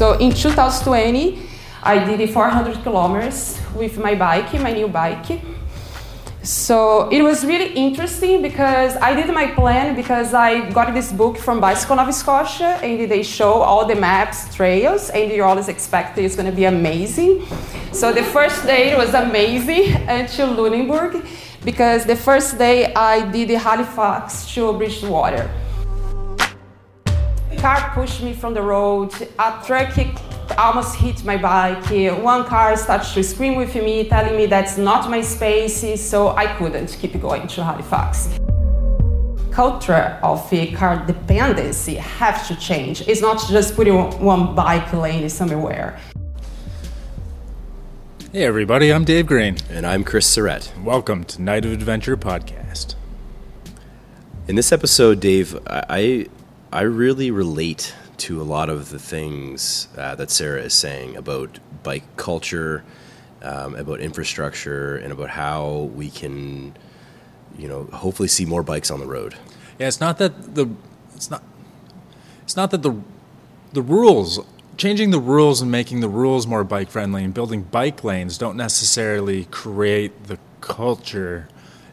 So 0.00 0.16
in 0.16 0.30
2020, 0.30 1.42
I 1.82 2.02
did 2.02 2.30
400 2.30 2.82
kilometers 2.82 3.60
with 3.76 3.98
my 3.98 4.14
bike, 4.14 4.50
my 4.54 4.72
new 4.72 4.88
bike. 4.88 5.42
So 6.42 7.10
it 7.10 7.20
was 7.20 7.44
really 7.44 7.74
interesting 7.74 8.40
because 8.40 8.96
I 8.96 9.12
did 9.12 9.28
my 9.34 9.48
plan 9.48 9.94
because 9.94 10.32
I 10.32 10.70
got 10.70 10.94
this 10.94 11.12
book 11.12 11.36
from 11.36 11.60
Bicycle 11.60 11.96
Nova 11.96 12.14
Scotia 12.14 12.80
and 12.82 13.10
they 13.10 13.22
show 13.22 13.52
all 13.60 13.84
the 13.84 13.94
maps, 13.94 14.54
trails, 14.54 15.10
and 15.10 15.30
you 15.30 15.44
always 15.44 15.68
expect 15.68 16.16
it's 16.16 16.34
going 16.34 16.50
to 16.50 16.56
be 16.56 16.64
amazing. 16.64 17.44
So 17.92 18.10
the 18.10 18.24
first 18.24 18.64
day 18.64 18.96
was 18.96 19.12
amazing 19.12 19.92
until 20.08 20.48
Lunenburg 20.54 21.22
because 21.62 22.06
the 22.06 22.16
first 22.16 22.56
day 22.56 22.94
I 22.94 23.30
did 23.30 23.50
Halifax 23.50 24.50
to 24.54 24.72
Bridgewater. 24.72 25.50
Car 27.60 27.90
pushed 27.92 28.22
me 28.22 28.32
from 28.32 28.54
the 28.54 28.62
road, 28.62 29.12
a 29.38 29.62
truck 29.66 29.94
almost 30.56 30.96
hit 30.96 31.22
my 31.26 31.36
bike. 31.36 31.84
One 32.22 32.46
car 32.46 32.74
started 32.74 33.12
to 33.12 33.22
scream 33.22 33.56
with 33.56 33.74
me, 33.74 34.08
telling 34.08 34.34
me 34.34 34.46
that's 34.46 34.78
not 34.78 35.10
my 35.10 35.20
space, 35.20 36.00
so 36.00 36.28
I 36.28 36.46
couldn't 36.56 36.96
keep 36.98 37.20
going 37.20 37.46
to 37.48 37.62
Halifax. 37.62 38.30
Culture 39.50 40.18
of 40.22 40.50
car 40.74 41.04
dependency 41.06 41.96
have 41.96 42.46
to 42.48 42.56
change. 42.56 43.06
It's 43.06 43.20
not 43.20 43.46
just 43.50 43.76
putting 43.76 43.94
one 44.24 44.54
bike 44.54 44.90
lane 44.94 45.28
somewhere. 45.28 46.00
Hey 48.32 48.44
everybody, 48.44 48.90
I'm 48.90 49.04
Dave 49.04 49.26
Green. 49.26 49.58
And 49.68 49.86
I'm 49.86 50.02
Chris 50.02 50.34
Surrett. 50.34 50.82
Welcome 50.82 51.24
to 51.24 51.42
Night 51.42 51.66
of 51.66 51.72
Adventure 51.72 52.16
Podcast. 52.16 52.94
In 54.48 54.56
this 54.56 54.72
episode, 54.72 55.20
Dave, 55.20 55.58
I 55.66 56.26
I 56.72 56.82
really 56.82 57.32
relate 57.32 57.94
to 58.18 58.40
a 58.40 58.44
lot 58.44 58.68
of 58.68 58.90
the 58.90 58.98
things 59.00 59.88
uh, 59.96 60.14
that 60.14 60.30
Sara 60.30 60.62
is 60.62 60.74
saying 60.74 61.16
about 61.16 61.58
bike 61.82 62.04
culture, 62.16 62.84
um, 63.42 63.74
about 63.74 63.98
infrastructure, 63.98 64.96
and 64.96 65.12
about 65.12 65.30
how 65.30 65.90
we 65.94 66.10
can, 66.10 66.76
you 67.58 67.66
know, 67.66 67.84
hopefully 67.92 68.28
see 68.28 68.44
more 68.44 68.62
bikes 68.62 68.88
on 68.88 69.00
the 69.00 69.06
road. 69.06 69.34
Yeah, 69.80 69.88
it's 69.88 70.00
not 70.00 70.18
that 70.18 70.54
the 70.54 70.68
it's 71.16 71.28
not 71.28 71.42
it's 72.42 72.56
not 72.56 72.70
that 72.70 72.82
the 72.82 73.00
the 73.72 73.82
rules 73.82 74.38
changing 74.76 75.10
the 75.10 75.20
rules 75.20 75.60
and 75.60 75.72
making 75.72 76.00
the 76.00 76.08
rules 76.08 76.46
more 76.46 76.62
bike 76.62 76.88
friendly 76.88 77.24
and 77.24 77.34
building 77.34 77.62
bike 77.62 78.04
lanes 78.04 78.38
don't 78.38 78.56
necessarily 78.56 79.44
create 79.46 80.24
the 80.28 80.38
culture 80.60 81.48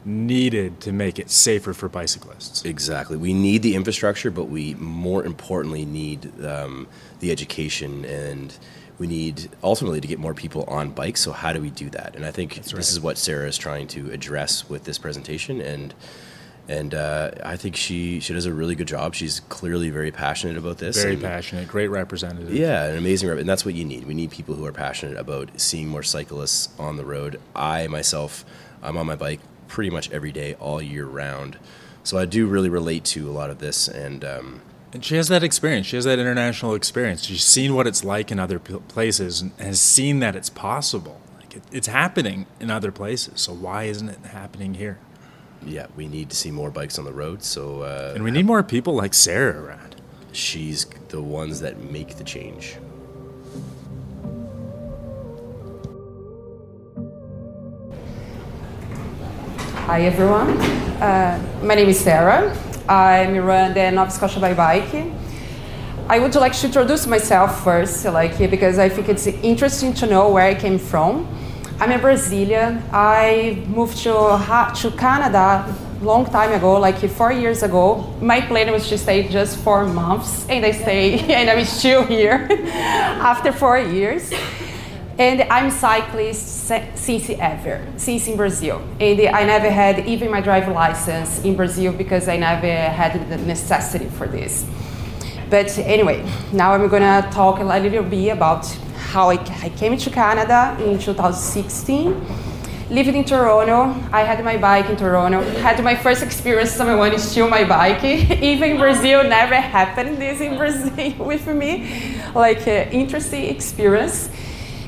needed 0.07 0.79
to 0.79 0.91
make 0.91 1.19
it 1.19 1.29
safer 1.29 1.73
for 1.73 1.89
bicyclists. 1.89 2.63
Exactly. 2.63 3.17
We 3.17 3.33
need 3.33 3.61
the 3.61 3.75
infrastructure, 3.75 4.31
but 4.31 4.45
we 4.45 4.73
more 4.75 5.23
importantly 5.25 5.85
need 5.85 6.31
um, 6.43 6.87
the 7.19 7.29
education 7.31 8.05
and 8.05 8.57
we 8.97 9.05
need 9.05 9.49
ultimately 9.63 10.01
to 10.01 10.07
get 10.07 10.17
more 10.17 10.33
people 10.33 10.63
on 10.63 10.91
bikes. 10.91 11.21
So 11.21 11.31
how 11.31 11.53
do 11.53 11.61
we 11.61 11.69
do 11.69 11.89
that? 11.91 12.15
And 12.15 12.25
I 12.25 12.31
think 12.31 12.53
right. 12.53 12.65
this 12.65 12.91
is 12.91 12.99
what 12.99 13.17
Sara 13.17 13.47
is 13.47 13.57
trying 13.57 13.87
to 13.89 14.09
address 14.11 14.69
with 14.69 14.85
this 14.85 14.97
presentation 14.97 15.61
and. 15.61 15.93
And 16.69 16.93
uh, 16.93 17.31
I 17.45 17.55
think 17.55 17.77
she, 17.77 18.19
she 18.19 18.33
does 18.33 18.45
a 18.45 18.51
really 18.51 18.75
good 18.75 18.89
job. 18.89 19.15
She's 19.15 19.39
clearly 19.39 19.89
very 19.89 20.11
passionate 20.11 20.57
about 20.57 20.79
this. 20.79 21.01
Very 21.01 21.13
and, 21.13 21.21
passionate, 21.21 21.69
great 21.69 21.87
representative. 21.87 22.53
Yeah, 22.53 22.87
an 22.87 22.97
amazing 22.97 23.29
rep. 23.29 23.37
And 23.37 23.47
that's 23.47 23.63
what 23.63 23.73
you 23.73 23.85
need. 23.85 24.05
We 24.05 24.13
need 24.13 24.31
people 24.31 24.53
who 24.53 24.65
are 24.65 24.73
passionate 24.73 25.17
about 25.17 25.61
seeing 25.61 25.87
more 25.87 26.03
cyclists 26.03 26.67
on 26.77 26.97
the 26.97 27.05
road. 27.05 27.39
I 27.55 27.87
myself, 27.87 28.43
I'm 28.83 28.97
on 28.97 29.05
my 29.05 29.15
bike 29.15 29.39
pretty 29.67 29.89
much 29.89 30.09
every 30.11 30.31
day, 30.31 30.55
all 30.55 30.81
year 30.81 31.05
round. 31.05 31.57
So 32.03 32.17
I 32.17 32.25
do 32.25 32.47
really 32.47 32.69
relate 32.69 33.03
to 33.05 33.29
a 33.29 33.31
lot 33.31 33.49
of 33.49 33.59
this, 33.59 33.87
and 33.87 34.23
um, 34.23 34.61
and 34.93 35.03
she 35.03 35.15
has 35.15 35.27
that 35.27 35.43
experience. 35.43 35.87
She 35.87 35.97
has 35.97 36.05
that 36.05 36.19
international 36.19 36.73
experience. 36.73 37.23
She's 37.23 37.43
seen 37.43 37.75
what 37.75 37.85
it's 37.85 38.03
like 38.03 38.31
in 38.31 38.39
other 38.39 38.59
places, 38.59 39.41
and 39.41 39.51
has 39.59 39.81
seen 39.81 40.19
that 40.19 40.35
it's 40.35 40.49
possible. 40.49 41.19
Like 41.37 41.57
it, 41.57 41.63
it's 41.71 41.87
happening 41.87 42.45
in 42.59 42.71
other 42.71 42.91
places. 42.91 43.41
So 43.41 43.53
why 43.53 43.83
isn't 43.83 44.09
it 44.09 44.25
happening 44.27 44.75
here? 44.75 44.99
Yeah, 45.65 45.87
we 45.95 46.07
need 46.07 46.29
to 46.29 46.35
see 46.35 46.51
more 46.51 46.71
bikes 46.71 46.97
on 46.97 47.05
the 47.05 47.13
road. 47.13 47.43
So 47.43 47.81
uh, 47.81 48.13
and 48.15 48.23
we 48.23 48.31
need 48.31 48.45
more 48.45 48.63
people 48.63 48.93
like 48.93 49.13
Sara 49.13 49.61
around. 49.61 49.95
She's 50.31 50.85
the 51.09 51.21
ones 51.21 51.59
that 51.61 51.77
make 51.77 52.15
the 52.15 52.23
change. 52.23 52.77
Hi 59.87 60.01
everyone, 60.01 60.49
uh, 61.01 61.41
my 61.63 61.73
name 61.73 61.87
is 61.87 61.97
Sara. 62.01 62.53
I 62.89 63.39
run 63.39 63.73
the 63.73 63.89
Nova 63.89 64.11
Scotia 64.11 64.37
by 64.37 64.53
Bike. 64.53 64.93
I 66.09 66.19
would 66.19 66.35
like 66.35 66.51
to 66.57 66.65
introduce 66.65 67.07
myself 67.07 67.63
first, 67.63 68.03
like 68.03 68.37
because 68.51 68.79
I 68.79 68.89
think 68.89 69.07
it's 69.07 69.27
interesting 69.27 69.93
to 69.93 70.05
know 70.05 70.27
where 70.27 70.43
I 70.43 70.55
came 70.55 70.77
from. 70.77 71.25
I'm 71.79 71.93
a 71.93 71.99
Brazilian. 71.99 72.83
I 72.91 73.63
moved 73.67 73.99
to 73.99 74.11
to 74.81 74.91
Canada 74.97 75.73
long 76.01 76.25
time 76.25 76.51
ago, 76.51 76.77
like 76.81 76.99
four 77.09 77.31
years 77.31 77.63
ago. 77.63 78.13
My 78.19 78.41
plan 78.41 78.69
was 78.73 78.89
to 78.89 78.97
stay 78.97 79.29
just 79.29 79.55
four 79.59 79.85
months, 79.85 80.45
and 80.49 80.65
I 80.65 80.71
stay, 80.71 81.17
and 81.33 81.49
I'm 81.49 81.63
still 81.63 82.03
here 82.03 82.45
after 83.23 83.53
four 83.53 83.79
years. 83.79 84.33
And 85.19 85.41
I'm 85.51 85.71
cyclist 85.71 86.67
since 86.67 87.29
ever, 87.29 87.83
since 87.97 88.27
in 88.27 88.37
Brazil. 88.37 88.81
And 88.99 89.19
I 89.21 89.45
never 89.45 89.69
had 89.69 90.07
even 90.07 90.29
my 90.29 90.41
driver 90.41 90.71
license 90.71 91.43
in 91.43 91.55
Brazil 91.55 91.91
because 91.91 92.27
I 92.27 92.37
never 92.37 92.67
had 92.67 93.27
the 93.27 93.37
necessity 93.37 94.05
for 94.09 94.27
this. 94.27 94.63
But 95.49 95.75
anyway, 95.79 96.23
now 96.51 96.73
I'm 96.73 96.87
gonna 96.87 97.27
talk 97.31 97.59
a 97.59 97.63
little 97.63 98.03
bit 98.03 98.29
about 98.29 98.67
how 98.95 99.31
I, 99.31 99.37
came 99.37 99.97
to 99.97 100.09
Canada 100.11 100.77
in 100.83 100.99
2016. 100.99 102.25
Living 102.89 103.15
in 103.15 103.23
Toronto. 103.25 103.95
I 104.13 104.21
had 104.21 104.43
my 104.45 104.57
bike 104.57 104.89
in 104.89 104.97
Toronto. 104.97 105.41
Had 105.59 105.83
my 105.83 105.95
first 105.95 106.21
experience 106.21 106.71
someone 106.71 107.17
steal 107.17 107.49
my 107.49 107.63
bike. 107.63 108.03
Even 108.03 108.71
in 108.71 108.77
Brazil, 108.77 109.23
never 109.23 109.55
happened 109.55 110.17
this 110.19 110.39
in 110.41 110.57
Brazil 110.57 111.13
with 111.25 111.47
me. 111.47 112.21
Like 112.35 112.67
an 112.67 112.91
interesting 112.91 113.45
experience. 113.45 114.29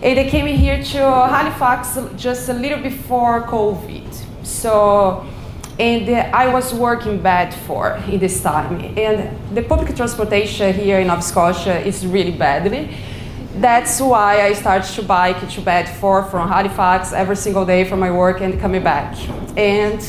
And 0.02 0.18
I 0.18 0.30
came 0.30 0.48
here 0.48 0.82
to 0.82 0.98
Halifax 0.98 1.98
just 2.16 2.48
a 2.48 2.54
little 2.54 2.82
before 2.82 3.42
COVID. 3.44 4.46
So, 4.46 5.28
and 5.78 6.10
I 6.34 6.48
was 6.54 6.74
working 6.74 7.22
Bedford 7.22 8.02
in 8.08 8.18
this 8.18 8.42
time. 8.42 8.80
And 8.98 9.38
the 9.54 9.62
public 9.62 9.94
transportation 9.98 10.74
here 10.74 11.00
in 11.00 11.08
Nova 11.08 11.22
Scotia 11.22 11.86
is 11.86 12.08
really 12.08 12.32
badly. 12.32 12.96
That's 13.56 14.00
why 14.00 14.42
I 14.44 14.54
started 14.54 14.90
to 14.94 15.04
bike 15.04 15.50
to 15.50 15.62
Bedford 15.62 16.28
from 16.32 16.48
Halifax 16.48 17.12
every 17.12 17.36
single 17.36 17.66
day 17.66 17.84
from 17.84 18.00
my 18.00 18.10
work 18.10 18.40
and 18.40 18.58
coming 18.58 18.82
back. 18.82 19.18
And 19.58 20.00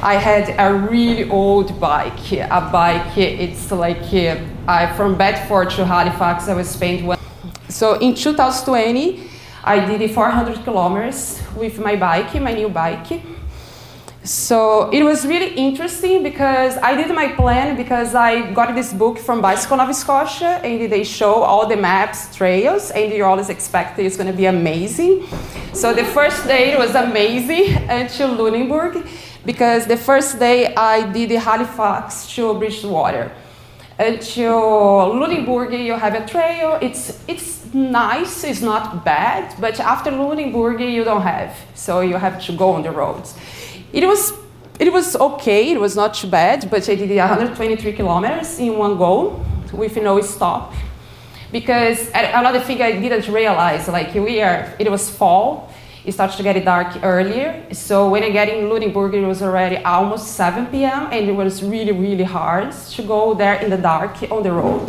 I 0.00 0.14
had 0.14 0.54
a 0.58 0.74
really 0.74 1.28
old 1.28 1.78
bike. 1.78 2.32
A 2.32 2.70
bike, 2.72 3.18
it's 3.18 3.70
like 3.70 4.14
uh, 4.14 4.38
I 4.66 4.94
from 4.96 5.18
Bedford 5.18 5.68
to 5.72 5.84
Halifax, 5.84 6.48
I 6.48 6.54
was 6.54 6.70
spent 6.70 7.04
one. 7.04 7.15
So 7.68 7.98
in 7.98 8.14
2020, 8.14 9.28
I 9.64 9.84
did 9.84 10.10
400 10.10 10.62
kilometers 10.62 11.42
with 11.56 11.80
my 11.80 11.96
bike, 11.96 12.40
my 12.40 12.52
new 12.52 12.68
bike. 12.68 13.20
So 14.22 14.90
it 14.90 15.02
was 15.02 15.24
really 15.26 15.54
interesting 15.54 16.22
because 16.22 16.76
I 16.78 16.94
did 16.94 17.14
my 17.14 17.28
plan 17.28 17.76
because 17.76 18.14
I 18.14 18.52
got 18.52 18.74
this 18.74 18.92
book 18.92 19.18
from 19.18 19.40
Bicycle 19.40 19.76
Nova 19.76 19.94
Scotia 19.94 20.60
and 20.64 20.90
they 20.90 21.04
show 21.04 21.42
all 21.42 21.66
the 21.66 21.76
maps, 21.76 22.34
trails, 22.34 22.90
and 22.90 23.12
you 23.12 23.24
always 23.24 23.48
expect 23.48 23.98
it's 23.98 24.16
going 24.16 24.30
to 24.30 24.36
be 24.36 24.46
amazing. 24.46 25.26
So 25.72 25.92
the 25.92 26.04
first 26.04 26.46
day 26.46 26.76
was 26.76 26.94
amazing 26.94 27.74
until 27.88 28.28
Lunenburg 28.34 29.06
because 29.44 29.86
the 29.86 29.96
first 29.96 30.38
day 30.38 30.74
I 30.74 31.10
did 31.12 31.30
Halifax 31.30 32.32
to 32.34 32.54
Bridgewater 32.54 33.30
until 33.98 35.14
Lunenburg 35.14 35.72
you 35.72 35.94
have 35.94 36.14
a 36.14 36.26
trail. 36.26 36.78
It's 36.80 37.18
it's 37.28 37.72
nice, 37.74 38.44
it's 38.44 38.62
not 38.62 39.04
bad, 39.04 39.54
but 39.60 39.80
after 39.80 40.10
Lunenburg 40.10 40.80
you 40.80 41.04
don't 41.04 41.22
have, 41.22 41.56
so 41.74 42.00
you 42.00 42.16
have 42.16 42.44
to 42.46 42.52
go 42.52 42.72
on 42.72 42.82
the 42.82 42.90
roads. 42.90 43.34
It 43.92 44.06
was 44.06 44.32
it 44.78 44.92
was 44.92 45.16
okay, 45.16 45.72
it 45.72 45.80
was 45.80 45.96
not 45.96 46.14
too 46.14 46.28
bad, 46.28 46.70
but 46.70 46.88
I 46.88 46.94
did 46.94 47.16
123 47.16 47.92
kilometers 47.92 48.58
in 48.58 48.76
one 48.76 48.98
go 48.98 49.40
with 49.72 49.96
no 49.96 50.20
stop. 50.20 50.74
Because 51.50 52.10
another 52.12 52.60
thing 52.60 52.82
I 52.82 52.92
didn't 53.00 53.32
realize, 53.32 53.88
like 53.88 54.12
we 54.14 54.42
are, 54.42 54.74
it 54.78 54.90
was 54.90 55.08
fall, 55.08 55.72
it 56.06 56.12
starts 56.12 56.36
to 56.36 56.42
get 56.42 56.64
dark 56.64 57.02
earlier. 57.02 57.66
So 57.72 58.08
when 58.08 58.22
I 58.22 58.30
get 58.30 58.48
in 58.48 58.68
Lunenburg, 58.68 59.14
it 59.14 59.26
was 59.26 59.42
already 59.42 59.76
almost 59.78 60.36
7 60.36 60.66
p.m. 60.66 61.08
and 61.10 61.28
it 61.28 61.32
was 61.32 61.62
really, 61.62 61.92
really 61.92 62.24
hard 62.24 62.72
to 62.72 63.02
go 63.02 63.34
there 63.34 63.56
in 63.56 63.70
the 63.70 63.76
dark 63.76 64.22
on 64.30 64.42
the 64.42 64.52
road. 64.52 64.88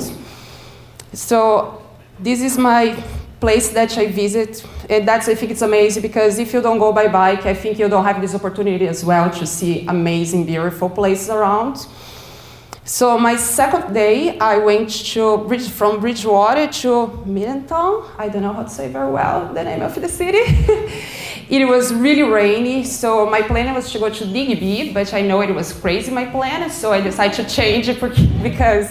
So 1.13 1.81
this 2.19 2.41
is 2.41 2.57
my 2.57 2.95
place 3.39 3.69
that 3.69 3.97
I 3.97 4.07
visit. 4.07 4.63
And 4.89 5.07
that's, 5.07 5.27
I 5.27 5.35
think 5.35 5.51
it's 5.51 5.61
amazing 5.61 6.01
because 6.01 6.39
if 6.39 6.53
you 6.53 6.61
don't 6.61 6.79
go 6.79 6.93
by 6.93 7.07
bike, 7.07 7.45
I 7.45 7.53
think 7.53 7.79
you 7.79 7.89
don't 7.89 8.05
have 8.05 8.21
this 8.21 8.35
opportunity 8.35 8.87
as 8.87 9.03
well 9.03 9.29
to 9.31 9.45
see 9.45 9.85
amazing, 9.87 10.45
beautiful 10.45 10.89
places 10.89 11.29
around. 11.29 11.87
So 12.87 13.19
my 13.19 13.35
second 13.35 13.93
day, 13.93 14.39
I 14.39 14.59
went 14.59 14.89
to 15.11 15.39
Bridge, 15.39 15.67
from 15.69 15.99
Bridgewater 15.99 16.67
to 16.67 17.21
Middleton. 17.25 18.05
I 18.17 18.29
don't 18.29 18.41
know 18.41 18.53
how 18.53 18.63
to 18.63 18.69
say 18.69 18.87
very 18.87 19.11
well 19.11 19.53
the 19.53 19.61
name 19.61 19.81
of 19.81 19.93
the 19.93 20.07
city. 20.07 20.37
it 21.49 21.67
was 21.67 21.93
really 21.93 22.23
rainy, 22.23 22.85
so 22.85 23.29
my 23.29 23.41
plan 23.41 23.75
was 23.75 23.91
to 23.91 23.99
go 23.99 24.09
to 24.09 24.25
Digby, 24.25 24.93
but 24.93 25.13
I 25.13 25.21
know 25.21 25.41
it 25.41 25.53
was 25.53 25.73
crazy 25.73 26.11
my 26.11 26.27
plan, 26.27 26.69
so 26.69 26.93
I 26.93 27.01
decided 27.01 27.35
to 27.35 27.53
change 27.53 27.89
it 27.89 27.99
because 28.41 28.89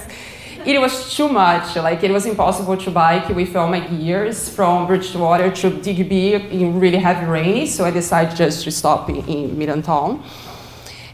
it 0.66 0.78
was 0.78 1.16
too 1.16 1.31
much. 1.31 1.75
Like 1.76 2.04
it 2.04 2.10
was 2.10 2.26
impossible 2.26 2.76
to 2.76 2.90
bike 2.90 3.31
with 3.31 3.56
all 3.56 3.66
my 3.66 3.81
gears 3.81 4.50
from 4.50 4.87
Bridgewater 4.88 5.50
to 5.50 5.70
Digby 5.70 6.34
in 6.34 6.78
really 6.78 6.98
heavy 6.98 7.25
rain. 7.25 7.66
So 7.66 7.87
I 7.87 7.93
decided 7.93 8.37
just 8.37 8.62
to 8.64 8.70
stop 8.70 9.08
in, 9.08 9.25
in 9.26 9.56
Middleton. 9.56 10.22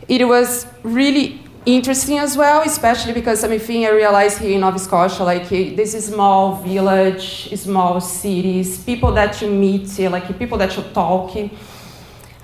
It 0.09 0.27
was 0.27 0.67
really 0.83 1.39
interesting 1.65 2.19
as 2.19 2.37
well, 2.37 2.63
especially 2.63 3.13
because 3.13 3.41
something 3.41 3.87
I 3.87 3.91
realized 3.91 4.39
here 4.39 4.53
in 4.53 4.61
Nova 4.61 4.79
Scotia, 4.79 5.23
like 5.23 5.51
eh, 5.53 5.75
this 5.77 5.95
is 5.95 6.07
small 6.07 6.57
village, 6.57 7.55
small 7.57 8.01
cities, 8.01 8.83
people 8.83 9.13
that 9.13 9.41
you 9.41 9.49
meet, 9.49 9.99
eh, 10.01 10.09
like 10.09 10.39
people 10.39 10.59
that 10.59 10.77
you 10.77 10.83
talk. 10.95 11.37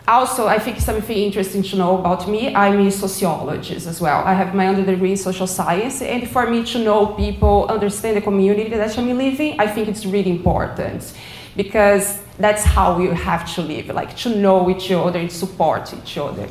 Also, 0.07 0.47
I 0.47 0.59
think 0.59 0.79
something 0.79 1.17
interesting 1.17 1.63
to 1.65 1.77
know 1.77 1.99
about 1.99 2.29
me, 2.29 2.55
I'm 2.55 2.87
a 2.87 2.91
sociologist 2.91 3.87
as 3.87 4.01
well. 4.01 4.23
I 4.25 4.33
have 4.33 4.55
my 4.55 4.69
underdegree 4.69 5.11
in 5.11 5.17
social 5.19 5.47
science, 5.47 6.01
and 6.01 6.27
for 6.31 6.49
me 6.49 6.65
to 6.73 6.79
know 6.79 7.09
people, 7.09 7.67
understand 7.69 8.17
the 8.17 8.23
community 8.23 8.71
that 8.71 8.97
I'm 8.99 9.19
living, 9.19 9.61
I 9.61 9.67
think 9.67 9.89
it's 9.89 10.07
really 10.07 10.31
important 10.31 11.13
because 11.57 12.21
that's 12.39 12.63
how 12.63 13.01
you 13.01 13.11
have 13.11 13.53
to 13.57 13.63
live, 13.63 13.89
like 13.89 14.17
to 14.19 14.35
know 14.37 14.71
each 14.71 14.91
other 14.93 15.19
and 15.19 15.31
support 15.31 15.93
each 15.93 16.17
other. 16.17 16.49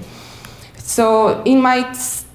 So 0.87 1.43
in 1.43 1.61
my 1.61 1.83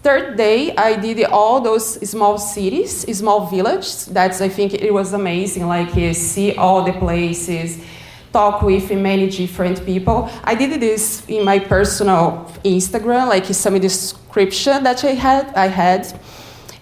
third 0.05 0.37
day, 0.37 0.77
I 0.77 0.97
did 0.97 1.25
all 1.25 1.63
those 1.63 2.07
small 2.11 2.37
cities, 2.37 3.07
small 3.17 3.47
villages. 3.47 4.05
That's 4.05 4.43
I 4.43 4.51
think 4.51 4.75
it 4.75 4.93
was 4.93 5.15
amazing. 5.15 5.67
Like 5.67 5.95
you 5.97 6.13
see 6.13 6.55
all 6.57 6.85
the 6.85 6.93
places, 6.93 7.83
talk 8.31 8.61
with 8.61 8.91
many 8.93 9.31
different 9.31 9.87
people. 9.87 10.29
I 10.45 10.55
did 10.55 10.79
this 10.83 11.27
in 11.29 11.47
my 11.47 11.61
personal 11.61 12.53
Instagram, 12.63 13.31
like 13.31 13.47
some 13.47 13.81
description 13.81 14.85
that 14.85 15.03
I 15.03 15.13
had. 15.13 15.47
I 15.55 15.69
had. 15.69 16.13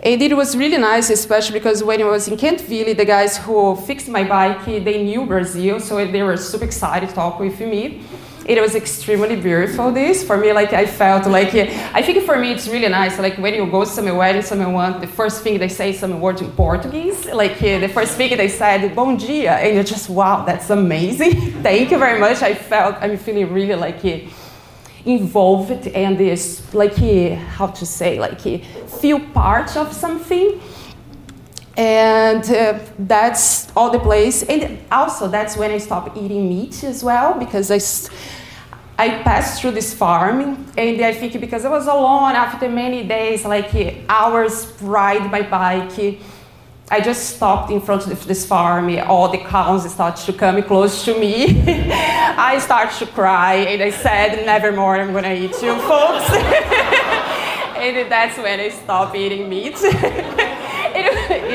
And 0.00 0.20
it 0.20 0.36
was 0.36 0.56
really 0.56 0.78
nice, 0.78 1.08
especially 1.08 1.60
because 1.60 1.84
when 1.84 2.02
I 2.02 2.04
was 2.06 2.26
in 2.26 2.36
Kentville, 2.36 2.96
the 2.96 3.04
guys 3.04 3.36
who 3.36 3.76
fixed 3.76 4.08
my 4.08 4.24
bike, 4.24 4.64
they 4.64 5.04
knew 5.04 5.24
Brazil, 5.24 5.78
so 5.78 6.04
they 6.04 6.24
were 6.24 6.36
super 6.36 6.64
excited 6.64 7.10
to 7.10 7.14
talk 7.14 7.38
with 7.38 7.60
me 7.60 8.02
it 8.46 8.60
was 8.60 8.74
extremely 8.74 9.36
beautiful 9.36 9.92
this. 9.92 10.24
For 10.24 10.36
me 10.36 10.52
like 10.52 10.72
i 10.72 10.86
felt 10.86 11.26
like 11.26 11.54
i 11.54 12.02
think 12.02 12.24
for 12.24 12.38
me 12.38 12.52
it's 12.52 12.68
really 12.68 12.88
nice. 12.88 13.18
Like 13.18 13.36
when 13.38 13.54
you 13.54 13.66
go 13.66 13.84
somewhere 13.84 14.34
and 14.34 14.44
someone 14.44 15.00
the 15.00 15.06
first 15.06 15.42
thing 15.42 15.58
they 15.58 15.68
say 15.68 15.92
some 15.92 16.20
words 16.20 16.40
in 16.40 16.50
portuguese. 16.52 17.26
Like 17.26 17.62
eh, 17.62 17.78
the 17.78 17.88
first 17.88 18.16
thing 18.16 18.36
they 18.36 18.48
said 18.48 18.94
bom 18.94 19.16
dia. 19.16 19.52
And 19.52 19.74
you're 19.74 19.84
just 19.84 20.08
wow 20.08 20.44
that's 20.44 20.70
amazing. 20.70 21.34
Thank 21.62 21.90
you 21.90 21.98
very 21.98 22.18
much. 22.18 22.42
I 22.42 22.54
felt 22.54 22.96
i'm 23.00 23.16
feeling 23.16 23.52
really 23.52 23.74
like 23.74 24.04
eh, 24.04 24.28
involved 25.04 25.86
and 25.88 26.18
this 26.18 26.74
like 26.74 27.00
eh, 27.02 27.34
how 27.34 27.66
to 27.66 27.86
say 27.86 28.18
like 28.18 28.40
feel 29.00 29.20
part 29.32 29.76
of 29.76 29.92
something 29.92 30.60
and 31.76 32.44
uh, 32.50 32.78
that's 32.98 33.70
all 33.76 33.90
the 33.90 33.98
place 33.98 34.42
and 34.42 34.78
also 34.90 35.28
that's 35.28 35.56
when 35.56 35.70
i 35.70 35.78
stopped 35.78 36.16
eating 36.16 36.48
meat 36.48 36.82
as 36.84 37.02
well 37.04 37.38
because 37.38 37.70
i 37.70 37.78
I 39.00 39.22
passed 39.22 39.62
through 39.62 39.70
this 39.70 39.94
farm, 39.94 40.66
and 40.76 41.00
I 41.02 41.14
think 41.14 41.40
because 41.40 41.64
I 41.64 41.70
was 41.70 41.86
alone 41.86 42.32
after 42.32 42.68
many 42.68 43.02
days, 43.08 43.46
like 43.46 43.72
hours 44.10 44.70
ride 44.82 45.30
my 45.30 45.40
bike, 45.40 46.20
I 46.90 47.00
just 47.00 47.36
stopped 47.36 47.70
in 47.70 47.80
front 47.80 48.08
of 48.08 48.26
this 48.26 48.44
farm. 48.44 48.94
All 49.08 49.28
the 49.30 49.38
cows 49.38 49.90
started 49.90 50.22
to 50.26 50.34
come 50.34 50.62
close 50.64 51.02
to 51.06 51.18
me. 51.18 51.62
I 52.36 52.58
started 52.58 52.94
to 52.98 53.06
cry, 53.06 53.54
and 53.54 53.82
I 53.82 53.88
said, 53.88 54.44
"Nevermore, 54.44 54.96
I'm 54.96 55.14
gonna 55.14 55.32
eat 55.32 55.56
you, 55.62 55.74
folks." 55.88 56.28
and 57.80 58.12
that's 58.12 58.36
when 58.36 58.60
I 58.60 58.68
stopped 58.68 59.16
eating 59.16 59.48
meat. 59.48 59.78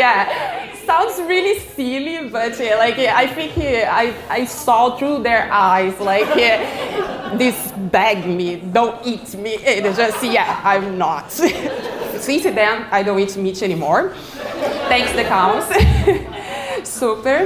yeah, 0.05 0.75
sounds 0.85 1.19
really 1.19 1.59
silly, 1.59 2.29
but 2.29 2.59
uh, 2.59 2.77
like 2.77 2.99
I 3.23 3.27
think 3.27 3.57
uh, 3.57 4.01
I 4.03 4.13
I 4.39 4.45
saw 4.45 4.97
through 4.97 5.23
their 5.23 5.43
eyes, 5.51 5.95
like 5.99 6.31
uh, 6.49 7.37
this 7.37 7.57
bag 7.91 8.19
me, 8.39 8.49
don't 8.77 8.97
eat 9.11 9.27
me. 9.43 9.53
And 9.65 9.95
just 9.95 10.23
yeah, 10.23 10.61
I'm 10.63 10.97
not. 10.97 11.31
Since 12.25 12.43
then, 12.43 12.75
I 12.97 13.03
don't 13.03 13.19
eat 13.19 13.35
meat 13.37 13.61
anymore. 13.63 14.13
Thanks 14.91 15.11
the 15.19 15.25
cows. 15.35 15.67
Super. 16.99 17.39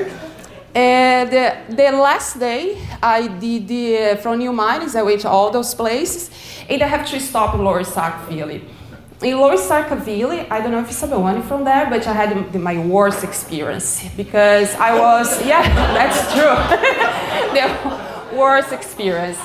And 0.75 1.33
uh, 1.33 1.55
the 1.69 1.91
last 2.07 2.39
day, 2.39 2.77
I 3.01 3.27
did 3.27 3.67
the, 3.67 4.19
from 4.21 4.37
New 4.37 4.53
Minas, 4.53 4.95
I 4.95 5.01
went 5.01 5.21
to 5.21 5.29
all 5.29 5.49
those 5.49 5.73
places, 5.73 6.29
and 6.69 6.83
I 6.83 6.87
have 6.87 7.09
to 7.09 7.19
stop 7.19 7.55
in 7.55 7.63
Lower 7.63 7.83
Sackville 7.83 8.61
in 9.21 9.37
Lower 9.37 9.57
Sackville, 9.57 10.47
I 10.49 10.61
don't 10.61 10.71
know 10.71 10.79
if 10.79 10.87
you 10.87 10.93
someone 10.93 11.43
from 11.43 11.65
there, 11.65 11.89
but 11.89 12.07
I 12.07 12.13
had 12.13 12.55
my 12.55 12.77
worst 12.77 13.23
experience 13.23 14.07
because 14.15 14.73
I 14.75 14.97
was, 14.97 15.45
yeah, 15.45 15.63
that's 15.97 16.31
true. 16.31 16.55
the 18.31 18.37
worst 18.37 18.71
experience. 18.71 19.37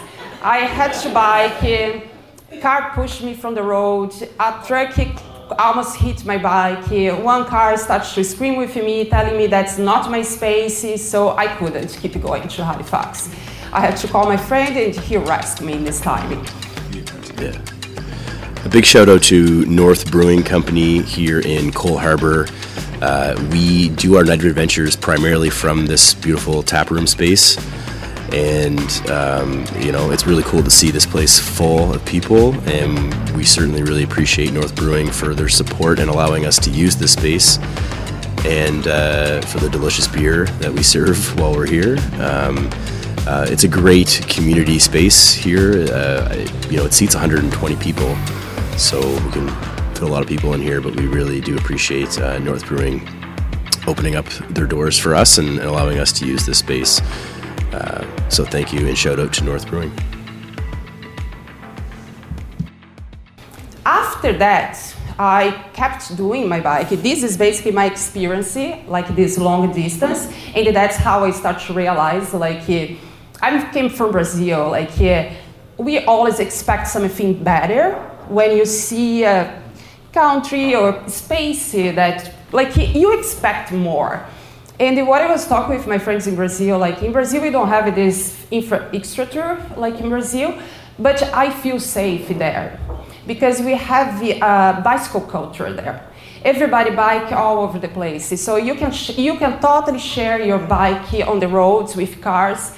I 0.43 0.59
had 0.59 0.93
to 1.03 1.11
bike, 1.11 2.61
car 2.61 2.93
pushed 2.95 3.23
me 3.23 3.35
from 3.35 3.55
the 3.57 3.65
road, 3.65 4.13
a 4.39 4.63
truck 4.65 4.97
almost 5.59 5.97
hit 5.97 6.25
my 6.25 6.39
bike, 6.39 6.87
one 7.25 7.45
car 7.45 7.77
started 7.77 8.15
to 8.15 8.23
scream 8.23 8.57
with 8.57 8.77
me, 8.77 9.09
telling 9.09 9.37
me 9.37 9.49
that's 9.49 9.77
not 9.77 10.09
my 10.09 10.23
space, 10.23 10.85
so 11.03 11.31
I 11.31 11.49
couldn't 11.49 11.99
keep 12.01 12.21
going 12.23 12.47
to 12.47 12.65
Halifax. 12.65 13.29
I 13.73 13.81
had 13.81 13.97
to 13.97 14.07
call 14.07 14.27
my 14.27 14.37
friend 14.37 14.77
and 14.77 14.95
he 14.95 15.17
rescued 15.17 15.67
me 15.67 15.73
in 15.73 15.85
this 15.85 16.01
time. 16.01 16.45
Yeah. 17.41 17.74
A 18.65 18.69
big 18.71 18.87
shout 18.87 19.11
out 19.11 19.23
to 19.25 19.67
North 19.67 20.11
Brewing 20.11 20.43
Company 20.43 21.03
here 21.03 21.41
in 21.41 21.71
Cole 21.71 21.99
Harbour. 21.99 22.47
Uh, 23.03 23.35
we 23.53 23.91
do 23.91 24.17
our 24.17 24.25
night 24.25 24.43
adventures 24.43 24.97
primarily 24.97 25.51
from 25.51 25.85
this 25.85 26.15
beautiful 26.15 26.63
taproom 26.63 27.07
space, 27.07 27.59
and 28.33 28.81
um, 29.11 29.67
you 29.81 29.93
know 29.93 30.11
it's 30.11 30.27
really 30.27 30.43
cool 30.45 30.63
to 30.63 30.71
see 30.71 30.91
this 30.91 31.05
place 31.05 31.39
full 31.39 31.93
of 31.93 32.03
people. 32.07 32.55
And 32.67 33.37
we 33.37 33.45
certainly 33.45 33.83
really 33.83 34.03
appreciate 34.03 34.51
North 34.51 34.75
Brewing 34.75 35.11
for 35.11 35.35
their 35.35 35.51
support 35.51 35.99
and 35.99 36.09
allowing 36.09 36.47
us 36.47 36.59
to 36.61 36.71
use 36.71 36.97
this 36.97 37.13
space, 37.13 37.59
and 38.47 38.89
uh, 38.89 39.43
for 39.43 39.59
the 39.59 39.69
delicious 39.69 40.09
beer 40.09 40.47
that 40.61 40.73
we 40.73 40.83
serve 40.83 41.39
while 41.39 41.53
we're 41.53 41.67
here. 41.67 41.99
Um, 42.19 42.71
uh, 43.27 43.47
it's 43.49 43.65
a 43.65 43.69
great 43.69 44.25
community 44.29 44.79
space 44.79 45.33
here. 45.33 45.87
Uh, 45.91 46.47
you 46.69 46.77
know, 46.77 46.85
it 46.85 46.93
seats 46.93 47.15
120 47.15 47.77
people, 47.77 48.15
so 48.77 49.01
we 49.01 49.31
can 49.31 49.49
fit 49.95 50.03
a 50.03 50.07
lot 50.07 50.23
of 50.23 50.29
people 50.29 50.53
in 50.55 50.61
here, 50.61 50.81
but 50.81 50.95
we 50.97 51.07
really 51.07 51.41
do 51.41 51.57
appreciate 51.57 52.19
uh, 52.19 52.39
North 52.39 52.67
Brewing 52.67 53.07
opening 53.87 54.17
up 54.17 54.27
their 54.51 54.67
doors 54.67 54.99
for 54.99 55.15
us 55.15 55.39
and, 55.39 55.59
allowing 55.61 55.99
us 55.99 56.13
to 56.13 56.27
use 56.27 56.45
this 56.45 56.59
space. 56.59 57.01
Uh, 57.73 58.05
so 58.29 58.45
thank 58.45 58.73
you 58.73 58.87
and 58.87 58.97
shout 58.97 59.21
out 59.21 59.33
to 59.35 59.45
North 59.45 59.67
Brewing. 59.69 59.93
After 63.87 64.33
that, 64.39 64.79
I 65.19 65.51
kept 65.75 66.17
doing 66.17 66.49
my 66.49 66.61
bike. 66.61 66.89
This 66.89 67.23
is 67.23 67.37
basically 67.37 67.73
my 67.73 67.85
experience, 67.85 68.57
like 68.89 69.15
this 69.15 69.39
long 69.39 69.73
distance, 69.73 70.33
and 70.55 70.75
that's 70.75 70.97
how 70.97 71.25
I 71.25 71.31
start 71.31 71.61
to 71.63 71.75
realize, 71.75 72.35
like, 72.35 72.69
I 72.69 73.71
came 73.73 73.89
from 73.91 74.11
Brazil, 74.11 74.71
like, 74.71 74.91
we 75.77 75.99
always 76.07 76.41
expect 76.41 76.89
something 76.89 77.43
better 77.45 78.11
when 78.29 78.57
you 78.57 78.65
see 78.65 79.25
a 79.25 79.63
country 80.13 80.75
or 80.75 81.03
space 81.09 81.73
that 81.73 82.33
like 82.53 82.77
you 82.77 83.19
expect 83.19 83.73
more. 83.73 84.25
And 84.79 85.07
what 85.07 85.23
I 85.23 85.31
was 85.31 85.47
talking 85.47 85.77
with 85.77 85.87
my 85.87 85.99
friends 85.99 86.27
in 86.27 86.35
Brazil, 86.35 86.79
like 86.79 87.03
in 87.03 87.13
Brazil 87.13 87.43
we 87.43 87.51
don't 87.51 87.69
have 87.69 87.95
this 87.95 88.47
infrastructure 88.51 89.61
like 89.77 90.01
in 90.01 90.09
Brazil, 90.09 90.59
but 90.99 91.23
I 91.35 91.51
feel 91.51 91.79
safe 91.81 92.29
there 92.29 92.79
because 93.27 93.61
we 93.61 93.75
have 93.75 94.21
the 94.21 94.41
uh, 94.41 94.81
bicycle 94.83 95.21
culture 95.21 95.73
there. 95.73 96.07
Everybody 96.45 96.91
bike 96.91 97.33
all 97.33 97.61
over 97.61 97.79
the 97.79 97.89
place, 97.89 98.39
so 98.41 98.57
you 98.57 98.75
can 98.75 98.93
you 99.17 99.39
can 99.39 99.61
totally 99.61 99.99
share 99.99 100.43
your 100.43 100.59
bike 100.59 101.15
on 101.27 101.41
the 101.41 101.49
roads 101.49 101.97
with 101.97 102.21
cars, 102.21 102.73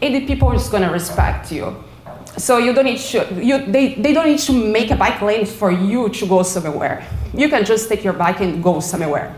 and 0.00 0.14
the 0.14 0.26
people 0.26 0.50
is 0.52 0.68
gonna 0.68 0.90
respect 0.90 1.52
you. 1.52 1.76
So 2.36 2.58
you 2.58 2.72
don't 2.72 2.86
need 2.86 2.98
to, 2.98 3.26
you, 3.42 3.66
they, 3.66 3.94
they 3.94 4.12
don't 4.12 4.26
need 4.26 4.40
to 4.40 4.52
make 4.52 4.90
a 4.90 4.96
bike 4.96 5.20
lane 5.20 5.44
for 5.44 5.70
you 5.70 6.08
to 6.08 6.26
go 6.26 6.42
somewhere. 6.42 7.06
You 7.34 7.48
can 7.48 7.64
just 7.64 7.88
take 7.88 8.02
your 8.02 8.14
bike 8.14 8.40
and 8.40 8.62
go 8.62 8.80
somewhere. 8.80 9.36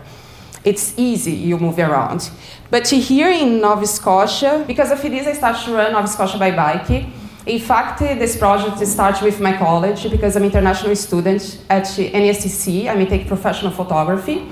It's 0.63 0.97
easy, 0.97 1.33
you 1.33 1.59
move 1.59 1.77
around. 1.77 2.31
But 2.71 2.87
here 2.87 3.29
in 3.29 3.61
Nova 3.61 3.85
Scotia, 3.85 4.63
because 4.65 4.91
of 4.91 5.01
this 5.01 5.27
I 5.27 5.33
started 5.33 5.63
to 5.65 5.73
run 5.73 5.93
Nova 5.93 6.07
Scotia 6.07 6.39
by 6.39 6.51
bike, 6.51 6.89
In 7.45 7.59
fact, 7.59 7.99
this 7.99 8.35
project 8.37 8.79
started 8.87 9.23
with 9.23 9.39
my 9.39 9.55
college 9.55 10.09
because 10.09 10.35
I'm 10.35 10.41
an 10.41 10.49
international 10.49 10.95
student 10.95 11.59
at 11.69 11.83
NSCC. 11.83 12.87
I'm 12.89 13.05
take 13.05 13.27
professional 13.27 13.71
photography. 13.71 14.47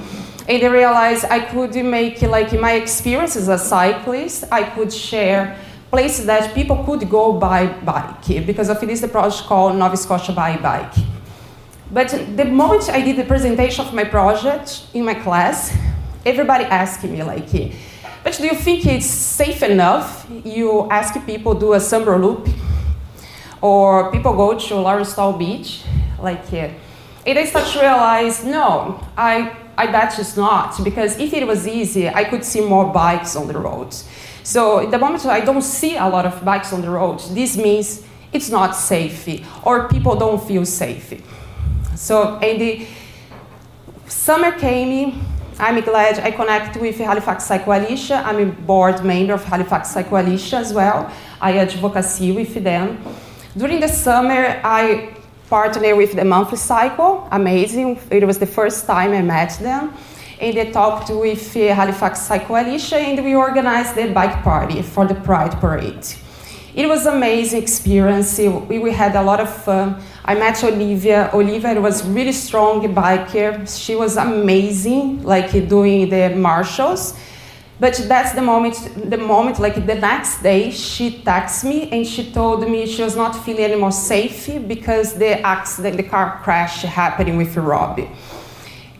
And 0.47 0.61
I 0.61 0.67
realized 0.67 1.25
I 1.25 1.39
could 1.39 1.73
make 1.83 2.21
like 2.21 2.53
my 2.59 2.73
experience 2.73 3.35
as 3.35 3.47
a 3.47 3.57
cyclist, 3.57 4.43
I 4.51 4.63
could 4.63 4.93
share 4.93 5.57
places 5.93 6.25
that 6.25 6.55
people 6.55 6.83
could 6.85 7.07
go 7.07 7.33
by 7.33 7.67
bike 7.67 8.25
because 8.47 8.67
of 8.67 8.79
this 8.81 9.05
project 9.05 9.43
called 9.47 9.75
Nova 9.75 9.95
Scotia 9.95 10.31
by 10.31 10.57
Bike. 10.57 10.95
But 11.91 12.09
the 12.35 12.45
moment 12.45 12.89
I 12.89 12.99
did 13.01 13.15
the 13.15 13.25
presentation 13.25 13.85
of 13.85 13.93
my 13.93 14.03
project 14.03 14.87
in 14.95 15.05
my 15.05 15.13
class, 15.13 15.71
everybody 16.25 16.63
asked 16.65 17.03
me 17.03 17.21
like, 17.21 17.51
but 18.23 18.33
do 18.33 18.43
you 18.43 18.55
think 18.55 18.87
it's 18.87 19.05
safe 19.05 19.61
enough? 19.61 20.25
You 20.43 20.89
ask 20.89 21.13
people 21.27 21.53
do 21.53 21.73
a 21.73 21.77
Sambro 21.77 22.19
Loop, 22.19 22.49
or 23.61 24.11
people 24.11 24.33
go 24.33 24.57
to 24.57 24.75
Lawrencetown 24.75 25.37
Beach, 25.37 25.83
like, 26.19 26.51
and 26.53 27.37
I 27.39 27.45
start 27.45 27.67
to 27.67 27.79
realize, 27.79 28.43
no, 28.43 28.99
I, 29.15 29.55
I 29.77 29.85
bet 29.91 30.17
it's 30.17 30.35
not, 30.35 30.83
because 30.83 31.19
if 31.19 31.33
it 31.33 31.45
was 31.45 31.67
easy, 31.67 32.09
I 32.09 32.23
could 32.23 32.43
see 32.43 32.61
more 32.61 32.91
bikes 32.91 33.35
on 33.35 33.47
the 33.47 33.59
roads. 33.59 34.09
So 34.43 34.79
at 34.79 34.91
the 34.91 34.99
moment 34.99 35.25
I 35.25 35.39
don't 35.39 35.61
see 35.61 35.95
a 35.95 36.07
lot 36.07 36.25
of 36.25 36.43
bikes 36.43 36.73
on 36.73 36.81
the 36.81 36.89
roads, 36.89 37.33
this 37.33 37.57
means 37.57 38.03
it's 38.33 38.49
not 38.49 38.75
safe, 38.75 39.27
or 39.63 39.87
people 39.87 40.15
don't 40.15 40.41
feel 40.45 40.65
safe. 40.65 41.21
So, 41.95 42.37
and 42.39 42.59
the 42.59 42.87
summer 44.07 44.51
came, 44.51 45.23
I'm 45.59 45.79
glad 45.81 46.19
I 46.19 46.31
connect 46.31 46.75
with 46.77 46.97
Halifax 46.97 47.47
Cyclo 47.47 48.11
I'm 48.11 48.39
a 48.39 48.51
board 48.51 49.03
member 49.05 49.33
of 49.33 49.43
Halifax 49.43 49.93
Cyclo 49.93 50.53
as 50.53 50.73
well. 50.73 51.11
I 51.39 51.57
advocacy 51.59 52.31
with 52.31 52.63
them. 52.63 53.01
During 53.55 53.79
the 53.79 53.87
summer, 53.87 54.59
I 54.63 55.15
partnered 55.49 55.95
with 55.95 56.15
the 56.15 56.25
Monthly 56.25 56.57
Cycle, 56.57 57.27
amazing. 57.31 57.99
It 58.09 58.25
was 58.25 58.39
the 58.39 58.47
first 58.47 58.87
time 58.87 59.11
I 59.11 59.21
met 59.21 59.59
them. 59.59 59.93
And 60.39 60.57
they 60.57 60.71
talked 60.71 61.09
with 61.09 61.55
uh, 61.55 61.73
Halifax 61.73 62.27
Cyclo 62.27 62.57
and 62.93 63.23
we 63.23 63.35
organized 63.35 63.95
the 63.95 64.11
bike 64.11 64.43
party 64.43 64.81
for 64.81 65.05
the 65.05 65.15
Pride 65.15 65.53
Parade. 65.59 66.05
It 66.75 66.87
was 66.87 67.05
amazing 67.05 67.61
experience. 67.61 68.39
We, 68.39 68.79
we 68.79 68.91
had 68.91 69.15
a 69.15 69.21
lot 69.21 69.39
of 69.39 69.49
fun. 69.63 70.01
I 70.25 70.33
met 70.33 70.63
Olivia. 70.63 71.29
Olivia 71.31 71.79
was 71.79 72.03
really 72.03 72.31
strong 72.31 72.81
biker. 72.95 73.67
She 73.67 73.95
was 73.95 74.17
amazing, 74.17 75.23
like 75.23 75.51
doing 75.69 76.09
the 76.09 76.35
marshals. 76.35 77.15
But 77.79 77.95
that's 78.07 78.33
the 78.33 78.41
moment, 78.41 78.75
the 79.09 79.17
moment, 79.17 79.59
like 79.59 79.85
the 79.85 79.95
next 79.95 80.41
day, 80.41 80.71
she 80.71 81.19
texted 81.19 81.65
me 81.65 81.89
and 81.91 82.07
she 82.07 82.31
told 82.31 82.67
me 82.67 82.87
she 82.87 83.03
was 83.03 83.15
not 83.15 83.33
feeling 83.43 83.65
any 83.65 83.75
more 83.75 83.91
safe 83.91 84.49
because 84.67 85.15
the 85.15 85.41
accident, 85.41 85.97
the 85.97 86.03
car 86.03 86.39
crash 86.43 86.81
happening 86.83 87.37
with 87.37 87.55
Robbie. 87.57 88.09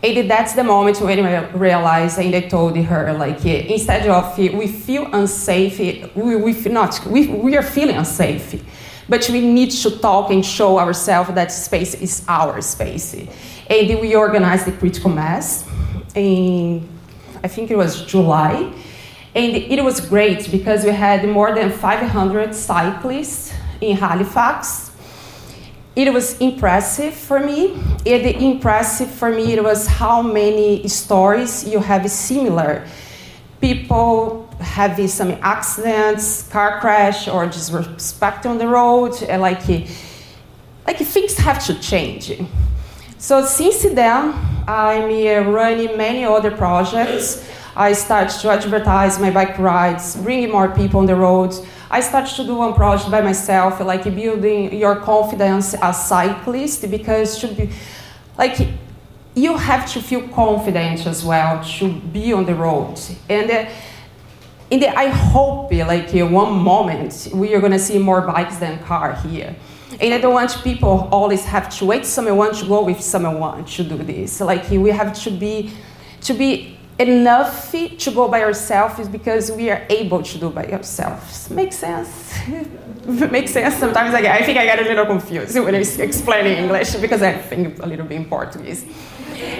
And 0.03 0.29
that's 0.29 0.53
the 0.53 0.63
moment 0.65 1.00
when 1.00 1.25
I 1.25 1.50
realized, 1.51 2.19
and 2.19 2.36
I 2.36 2.41
told 2.41 2.75
her, 2.75 3.13
like, 3.13 3.45
instead 3.45 4.07
of 4.10 4.38
we 4.38 4.67
feel 4.67 5.07
unsafe, 5.13 5.79
we, 6.13 6.36
we 6.36 6.53
not, 6.65 7.00
we, 7.07 7.27
we 7.27 7.55
are 7.55 7.63
feeling 7.63 7.95
unsafe 7.95 8.62
but 9.10 9.29
we 9.29 9.41
need 9.41 9.72
to 9.72 10.00
talk 10.00 10.31
and 10.31 10.45
show 10.45 10.79
ourselves 10.79 11.33
that 11.33 11.51
space 11.51 11.93
is 11.95 12.24
our 12.27 12.62
space. 12.62 13.13
And 13.69 14.00
we 14.00 14.15
organized 14.15 14.65
the 14.65 14.72
critical 14.72 15.10
mass 15.10 15.67
in, 16.15 16.88
I 17.43 17.48
think 17.48 17.72
it 17.72 17.77
was 17.77 18.05
July. 18.05 18.72
And 19.36 19.55
it 19.55 19.83
was 19.83 20.00
great 20.00 20.50
because 20.51 20.86
we 20.86 20.91
had 20.91 21.27
more 21.27 21.53
than 21.53 21.72
500 21.72 22.53
cyclists 22.53 23.53
in 23.81 23.98
Halifax. 23.98 24.83
It 25.96 26.12
was 26.12 26.40
impressive 26.40 27.14
for 27.14 27.40
me. 27.40 27.74
And 28.06 28.26
impressive 28.26 29.10
for 29.12 29.30
me 29.30 29.54
it 29.54 29.64
was 29.64 29.86
how 29.86 30.22
many 30.22 30.88
stories 30.88 31.68
you 31.68 31.80
have 31.80 32.10
similar. 32.10 32.88
People 33.62 34.50
having 34.60 35.08
some 35.08 35.38
accidents, 35.42 36.50
car 36.50 36.80
crash, 36.80 37.28
or 37.28 37.46
disrespect 37.46 38.46
on 38.46 38.58
the 38.58 38.68
road, 38.68 39.22
and 39.24 39.42
like, 39.42 39.68
like 40.88 40.98
things 40.98 41.38
have 41.38 41.64
to 41.66 41.80
change. 41.80 42.42
So 43.18 43.46
since 43.46 43.84
then, 43.84 44.34
I'm 44.68 45.04
uh, 45.04 45.50
running 45.50 45.96
many 45.96 46.26
other 46.26 46.52
projects. 46.52 47.48
I 47.76 47.94
start 47.94 48.30
to 48.42 48.50
advertise 48.50 49.20
my 49.20 49.32
bike 49.32 49.58
rides, 49.58 50.18
bringing 50.18 50.52
more 50.52 50.70
people 50.70 51.00
on 51.00 51.06
the 51.06 51.16
roads. 51.16 51.62
I 51.94 52.00
started 52.00 52.36
to 52.38 52.44
do 52.44 52.56
one 52.56 52.74
project 52.74 53.12
by 53.12 53.22
myself, 53.22 53.80
like 53.80 54.04
building 54.04 54.74
your 54.74 54.96
confidence 54.96 55.76
as 55.76 56.08
cyclist, 56.08 56.90
because 56.90 57.40
to 57.42 57.48
be 57.48 57.70
like 58.36 58.58
you 59.36 59.58
have 59.58 59.88
to 59.94 60.02
feel 60.02 60.28
confident 60.30 61.06
as 61.06 61.24
well 61.24 61.64
to 61.78 61.94
be 62.12 62.34
on 62.34 62.46
the 62.46 62.56
road. 62.56 63.00
And 63.30 63.50
uh, 63.52 63.70
in 64.72 64.80
the, 64.80 64.90
I 64.90 65.08
hope, 65.10 65.72
like 65.72 66.10
one 66.12 66.54
moment, 66.54 67.30
we 67.32 67.54
are 67.54 67.62
to 67.62 67.78
see 67.78 68.00
more 68.00 68.22
bikes 68.22 68.58
than 68.58 68.80
car 68.80 69.14
here. 69.14 69.56
And 70.02 70.14
I 70.16 70.18
don't 70.18 70.34
want 70.34 70.64
people 70.64 71.08
always 71.12 71.46
have 71.46 71.70
to 71.78 71.86
wait 71.86 72.08
someone 72.08 72.56
to 72.56 72.66
go 72.66 72.84
with 72.84 73.02
someone 73.02 73.66
to 73.66 73.84
do 73.84 73.98
this. 73.98 74.42
Like 74.42 74.68
we 74.72 74.90
have 74.90 75.14
to 75.26 75.30
be, 75.30 75.72
to 76.22 76.34
be 76.34 76.73
enough 77.00 77.72
to 77.72 78.12
go 78.12 78.28
by 78.28 78.44
ourselves 78.44 79.00
is 79.00 79.08
because 79.08 79.52
we 79.52 79.70
are 79.70 79.86
able 79.90 80.22
to 80.24 80.38
do 80.38 80.50
by 80.50 80.66
ourselves. 80.68 81.50
Makes 81.50 81.78
sense? 81.78 82.34
Makes 83.06 83.52
sense. 83.52 83.76
Sometimes 83.76 84.14
I, 84.14 84.20
I 84.20 84.44
think 84.44 84.58
I 84.58 84.66
get 84.66 84.80
a 84.80 84.84
little 84.84 85.06
confused 85.06 85.58
when 85.60 85.76
I 85.76 85.80
explain 85.80 86.46
in 86.46 86.64
English 86.64 86.96
because 86.96 87.22
I 87.22 87.34
think 87.34 87.80
a 87.80 87.86
little 87.86 88.06
bit 88.06 88.18
in 88.18 88.26
Portuguese 88.26 88.86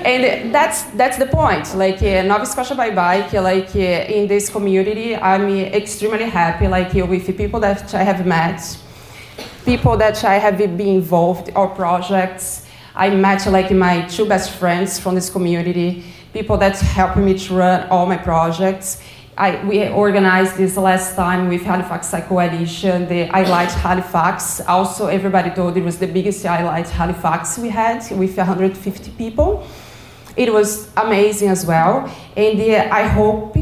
and 0.06 0.54
that's 0.54 0.84
that's 0.96 1.18
the 1.18 1.26
point. 1.26 1.76
Like 1.76 2.02
uh, 2.02 2.24
Nova 2.24 2.46
Scotia 2.46 2.76
by 2.76 2.92
Bike, 2.92 3.34
like 3.34 3.76
uh, 3.76 4.14
in 4.16 4.28
this 4.28 4.50
community, 4.50 5.16
I'm 5.16 5.50
extremely 5.50 6.30
happy. 6.30 6.68
Like 6.68 6.96
uh, 6.96 7.06
with 7.06 7.26
people 7.38 7.60
that 7.62 7.94
I 7.94 8.04
have 8.04 8.26
met, 8.26 8.62
people 9.66 9.98
that 9.98 10.24
I 10.24 10.36
have 10.36 10.58
been 10.58 10.80
involved 10.80 11.52
or 11.56 11.68
projects. 11.70 12.68
I 12.96 13.10
met 13.10 13.48
like 13.48 13.72
my 13.72 14.02
two 14.08 14.26
best 14.26 14.52
friends 14.52 15.00
from 15.00 15.16
this 15.16 15.30
community, 15.30 16.04
people 16.34 16.58
that 16.58 16.78
helping 16.80 17.26
me 17.26 17.38
to 17.38 17.54
run 17.54 17.88
all 17.90 18.08
my 18.08 18.18
projects. 18.18 19.02
I, 19.38 19.64
we 19.66 19.88
organized 19.88 20.58
this 20.58 20.76
last 20.78 21.16
time 21.16 21.48
with 21.48 21.62
Halifax 21.62 22.12
Coalition, 22.28 23.08
the 23.08 23.26
Highlight 23.26 23.72
Halifax. 23.72 24.62
Also, 24.62 25.08
everybody 25.08 25.52
told 25.52 25.78
it 25.78 25.84
was 25.84 25.98
the 26.00 26.08
biggest 26.08 26.44
I 26.46 26.58
Highlight 26.58 26.90
Halifax 26.90 27.58
we 27.58 27.70
had 27.70 28.00
with 28.18 28.36
150 28.36 29.12
people. 29.12 29.68
It 30.36 30.52
was 30.52 30.92
amazing 30.98 31.50
as 31.50 31.66
well. 31.66 32.12
And 32.36 32.60
uh, 32.60 32.90
I 32.92 33.04
hope, 33.04 33.56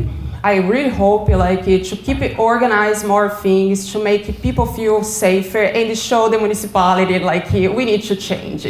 I 0.43 0.57
really 0.57 0.89
hope, 0.89 1.27
like, 1.29 1.67
it. 1.67 1.85
to 1.85 1.95
keep 1.97 2.39
organize 2.39 3.03
more 3.03 3.29
things, 3.29 3.91
to 3.91 4.03
make 4.03 4.41
people 4.41 4.65
feel 4.65 5.03
safer 5.03 5.63
and 5.63 5.97
show 5.97 6.29
the 6.29 6.37
municipality, 6.37 7.19
like, 7.19 7.51
we 7.51 7.85
need 7.85 8.03
to 8.03 8.15
change. 8.15 8.65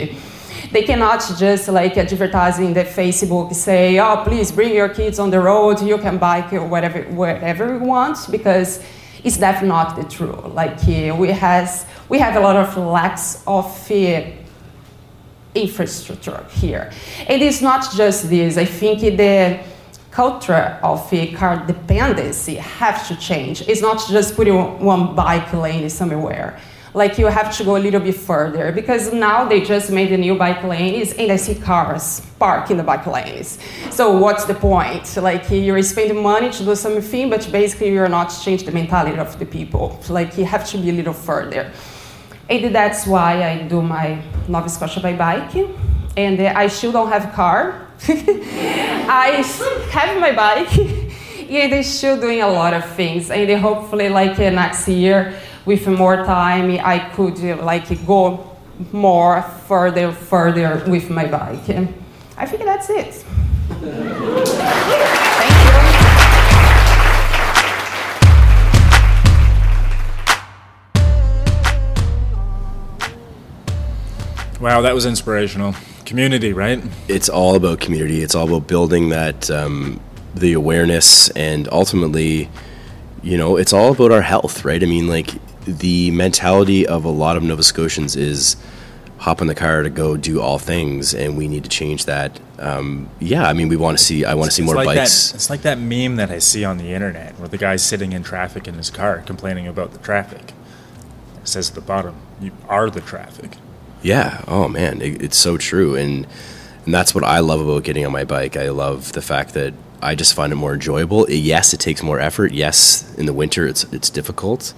They 0.72 0.84
cannot 0.84 1.20
just 1.38 1.68
like 1.68 1.98
advertise 1.98 2.58
in 2.60 2.74
the 2.74 2.86
Facebook, 2.86 3.54
say, 3.54 4.00
oh, 4.00 4.24
please 4.24 4.54
bring 4.54 4.74
your 4.74 4.88
kids 4.88 5.20
on 5.20 5.30
the 5.30 5.42
road, 5.42 5.82
you 5.82 5.98
can 5.98 6.18
bike 6.18 6.54
or 6.54 6.66
whatever, 6.66 7.02
wherever 7.04 7.74
you 7.74 7.80
want, 7.80 8.18
because 8.32 8.82
it's 9.22 9.38
definitely 9.38 9.68
not 9.68 9.98
the 9.98 10.06
truth. 10.06 10.46
Like 10.54 10.82
we, 10.88 11.28
has, 11.30 11.86
we 12.08 12.20
have 12.20 12.38
a 12.38 12.40
lot 12.40 12.56
of 12.56 12.78
lacks 12.78 13.44
of 13.46 13.66
uh, 13.92 14.22
infrastructure 15.54 16.46
here. 16.52 16.90
It 17.28 17.42
is 17.42 17.62
not 17.62 17.94
just 17.94 18.30
this. 18.30 18.58
I 18.58 18.64
think 18.64 19.02
the 19.02 19.60
culture 20.10 20.80
of 20.82 21.14
uh, 21.14 21.38
car 21.38 21.66
dependency 21.68 22.56
have 22.56 23.06
to 23.10 23.18
change. 23.18 23.68
It's 23.68 23.82
not 23.82 24.08
just 24.10 24.38
putting 24.38 24.80
one 24.80 25.16
bike 25.16 25.52
lane 25.52 25.90
somewhere 25.90 26.58
like 26.94 27.18
you 27.18 27.28
have 27.28 27.56
to 27.58 27.64
go 27.64 27.78
a 27.78 27.80
little 27.80 28.00
bit 28.00 28.16
further 28.16 28.72
because 28.72 29.14
now 29.14 29.46
they 29.46 29.62
just 29.62 29.92
made 29.92 30.10
the 30.10 30.18
new 30.18 30.36
bike 30.36 30.64
lanes 30.64 31.14
and 31.14 31.32
I 31.32 31.38
see 31.38 31.56
cars 31.56 32.22
park 32.38 32.70
in 32.70 32.78
the 32.78 32.84
bike 32.84 33.08
lanes. 33.08 33.60
So 33.92 34.18
what's 34.18 34.46
the 34.46 34.56
point? 34.56 35.16
Like 35.16 35.50
you're 35.50 35.82
spending 35.84 36.22
money 36.22 36.50
to 36.52 36.66
do 36.66 36.76
something, 36.76 37.30
but 37.30 37.50
basically 37.52 37.92
you're 37.92 38.10
not 38.10 38.28
changing 38.44 38.66
the 38.66 38.74
mentality 38.74 39.18
of 39.18 39.38
the 39.40 39.46
people. 39.46 40.00
Like 40.10 40.38
you 40.38 40.46
have 40.46 40.68
to 40.72 40.78
be 40.78 40.90
a 40.90 40.94
little 40.94 41.14
further. 41.14 41.72
And 42.50 42.76
that's 42.76 43.08
why 43.08 43.44
I 43.44 43.62
do 43.64 43.82
my 43.82 44.22
Nova 44.50 44.68
Scotia 44.68 45.00
by 45.00 45.14
bike. 45.14 45.56
And 46.18 46.42
uh, 46.42 46.54
I 46.54 46.68
still 46.68 46.92
don't 46.92 47.08
have 47.08 47.26
a 47.26 47.32
car. 47.32 47.88
I 48.10 49.42
have 49.92 50.20
my 50.20 50.34
bike. 50.34 50.78
and 51.50 51.74
I'm 51.74 51.84
still 51.84 52.20
doing 52.20 52.42
a 52.42 52.50
lot 52.50 52.74
of 52.74 52.84
things. 52.96 53.32
And 53.32 53.50
hopefully 53.62 54.10
like 54.10 54.38
uh, 54.40 54.50
next 54.50 54.88
year, 54.90 55.34
with 55.66 55.88
more 55.88 56.18
time, 56.26 56.72
I 56.72 57.00
could 57.14 57.40
like 57.62 58.06
go 58.06 58.58
more 58.92 59.42
further, 59.42 60.12
further 60.12 60.84
with 60.88 61.10
my 61.10 61.28
bike. 61.28 61.70
I 62.38 62.46
think 62.46 62.64
that's 62.64 62.90
it. 62.90 63.14
Thank 63.82 65.66
you. 65.66 65.82
Wow, 74.62 74.82
that 74.82 74.94
was 74.94 75.08
inspirational. 75.08 75.74
Community, 76.06 76.54
right? 76.54 76.84
It's 77.08 77.30
all 77.30 77.56
about 77.56 77.80
community. 77.80 78.22
It's 78.22 78.36
all 78.36 78.48
about 78.48 78.68
building 78.68 79.10
that 79.10 79.50
um, 79.50 80.00
the 80.36 80.54
awareness, 80.54 81.30
and 81.32 81.68
ultimately, 81.72 82.48
you 83.24 83.40
know, 83.40 83.58
it's 83.58 83.74
all 83.74 83.92
about 83.94 84.12
our 84.12 84.22
health, 84.22 84.64
right? 84.64 84.84
I 84.84 84.86
mean, 84.86 85.08
like 85.08 85.32
the 85.78 86.12
mentality 86.12 86.86
of 86.86 87.06
a 87.06 87.10
lot 87.10 87.38
of 87.38 87.44
Nova 87.44 87.64
Scotians 87.64 88.16
is 88.16 88.56
hop 89.22 89.40
in 89.40 89.46
the 89.46 89.56
car 89.56 89.84
to 89.84 89.90
go 89.90 90.18
do 90.18 90.42
all 90.42 90.58
things, 90.58 91.14
and 91.14 91.38
we 91.38 91.48
need 91.48 91.64
to 91.64 91.70
change 91.70 92.06
that. 92.06 92.40
Um, 92.58 93.10
yeah, 93.20 93.48
I 93.48 93.54
mean, 93.54 93.70
we 93.70 93.78
want 93.78 93.98
to 93.98 94.04
see. 94.04 94.26
I 94.26 94.34
want 94.34 94.50
to 94.50 94.56
see 94.56 94.64
more 94.64 94.76
like 94.76 94.88
bikes. 94.88 95.30
That, 95.30 95.36
it's 95.36 95.50
like 95.50 95.62
that 95.62 95.80
meme 95.80 96.16
that 96.16 96.32
I 96.32 96.40
see 96.40 96.66
on 96.66 96.78
the 96.78 96.92
internet 96.94 97.38
where 97.40 97.48
the 97.48 97.58
guy's 97.58 97.84
sitting 97.84 98.14
in 98.14 98.24
traffic 98.24 98.68
in 98.68 98.76
his 98.76 98.90
car 98.90 99.22
complaining 99.22 99.68
about 99.68 99.92
the 99.92 100.00
traffic. 100.00 100.54
It 101.42 101.48
says 101.48 101.70
at 101.70 101.76
the 101.76 101.82
bottom, 101.82 102.16
"You 102.40 102.52
are 102.68 102.90
the 102.90 103.02
traffic." 103.02 103.58
Yeah. 104.02 104.44
Oh 104.48 104.68
man, 104.68 105.02
it, 105.02 105.22
it's 105.22 105.38
so 105.38 105.58
true, 105.58 105.96
and 105.96 106.28
and 106.86 106.94
that's 106.94 107.14
what 107.14 107.24
I 107.24 107.40
love 107.40 107.62
about 107.62 107.84
getting 107.84 108.06
on 108.06 108.12
my 108.12 108.24
bike. 108.24 108.58
I 108.58 108.70
love 108.70 109.14
the 109.14 109.22
fact 109.22 109.54
that 109.54 109.74
I 110.02 110.16
just 110.16 110.34
find 110.34 110.52
it 110.52 110.56
more 110.56 110.74
enjoyable. 110.74 111.30
Yes, 111.30 111.74
it 111.74 111.80
takes 111.80 112.02
more 112.02 112.20
effort. 112.20 112.54
Yes, 112.54 113.14
in 113.16 113.28
the 113.28 113.34
winter 113.34 113.68
it's 113.68 113.84
it's 113.94 114.10
difficult. 114.10 114.74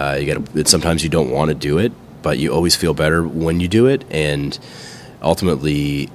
Uh, 0.00 0.16
you 0.18 0.26
got 0.34 0.68
sometimes 0.68 1.02
you 1.04 1.10
don't 1.10 1.30
want 1.30 1.48
to 1.50 1.54
do 1.54 1.74
it, 1.84 1.92
but 2.22 2.38
you 2.38 2.52
always 2.56 2.74
feel 2.82 2.94
better 2.94 3.20
when 3.44 3.60
you 3.60 3.68
do 3.68 3.86
it, 3.86 4.00
and 4.10 4.58
ultimately 5.22 6.08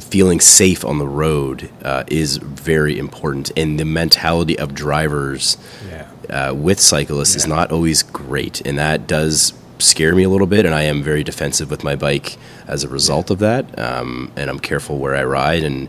feeling 0.00 0.40
safe 0.40 0.84
on 0.84 0.98
the 0.98 1.06
road 1.08 1.70
uh, 1.82 2.04
is 2.08 2.36
very 2.38 2.98
important. 2.98 3.50
And 3.56 3.80
the 3.80 3.84
mentality 3.84 4.58
of 4.58 4.74
drivers 4.74 5.56
Yeah. 5.88 6.06
uh, 6.50 6.54
with 6.54 6.78
cyclists 6.80 7.34
is 7.36 7.46
not 7.46 7.70
always 7.72 8.02
great, 8.02 8.60
and 8.66 8.78
that 8.78 9.06
does 9.06 9.52
scare 9.78 10.14
me 10.14 10.24
a 10.24 10.28
little 10.28 10.46
bit. 10.46 10.66
And 10.66 10.74
I 10.74 10.82
am 10.82 11.02
very 11.02 11.22
defensive 11.24 11.70
with 11.70 11.82
my 11.84 11.96
bike 11.96 12.36
as 12.66 12.84
a 12.84 12.88
result 12.88 13.30
of 13.30 13.38
that. 13.38 13.64
Um, 13.78 14.30
and 14.36 14.50
I'm 14.50 14.58
careful 14.60 14.98
where 14.98 15.16
I 15.16 15.24
ride, 15.24 15.62
and 15.64 15.88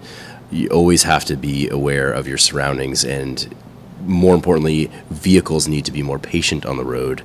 you 0.52 0.70
always 0.70 1.04
have 1.04 1.26
to 1.26 1.36
be 1.36 1.68
aware 1.70 2.12
of 2.12 2.28
your 2.28 2.38
surroundings. 2.38 3.04
And 3.04 3.54
more 4.02 4.36
importantly, 4.36 4.92
vehicles 5.10 5.68
need 5.68 5.86
to 5.86 5.92
be 5.92 6.02
more 6.02 6.20
patient 6.20 6.66
on 6.66 6.78
the 6.78 6.86
road. 6.86 7.24